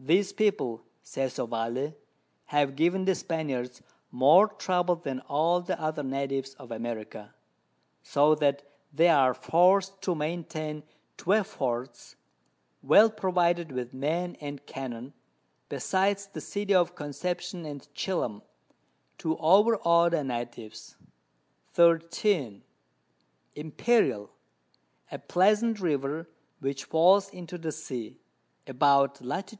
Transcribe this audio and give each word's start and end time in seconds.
These 0.00 0.32
People, 0.32 0.82
says 1.04 1.38
Ovalle, 1.38 1.94
have 2.46 2.74
given 2.74 3.04
the 3.04 3.14
Spaniards 3.14 3.80
more 4.10 4.48
trouble 4.48 4.96
than 4.96 5.20
all 5.28 5.60
the 5.60 5.80
other 5.80 6.02
Natives 6.02 6.54
of 6.54 6.72
America; 6.72 7.32
so 8.02 8.34
that 8.34 8.64
they 8.92 9.06
are 9.08 9.32
forced 9.34 10.02
to 10.02 10.16
maintain 10.16 10.82
12 11.18 11.46
Forts, 11.46 12.16
well 12.82 13.08
provided 13.08 13.70
with 13.70 13.94
Men 13.94 14.36
and 14.40 14.66
Cannon, 14.66 15.12
besides 15.68 16.26
the 16.26 16.40
City 16.40 16.74
of 16.74 16.96
Conception 16.96 17.64
and 17.64 17.86
Chillam, 17.94 18.42
to 19.18 19.36
over 19.38 19.76
aw 19.84 20.08
the 20.08 20.24
Natives. 20.24 20.96
13. 21.74 22.64
Imperial, 23.54 24.28
a 25.12 25.20
pleasant 25.20 25.78
River, 25.78 26.28
which 26.58 26.82
falls 26.82 27.28
into 27.30 27.56
the 27.56 27.70
Sea, 27.70 28.18
about 28.66 29.20
Lat. 29.24 29.54